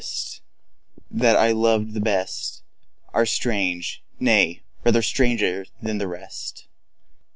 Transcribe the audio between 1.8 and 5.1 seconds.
the best Are strange—nay, they are